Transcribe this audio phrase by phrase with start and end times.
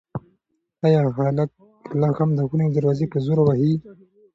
[0.85, 1.51] ایا هلک
[1.99, 3.73] لا هم د خونې دروازه په زور وهي؟